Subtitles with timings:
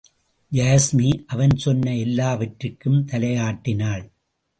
[0.51, 4.09] யாஸ்மி அவன் சொன்ன எல்லாவற்றிற்கும் தலையாட்டினாள்.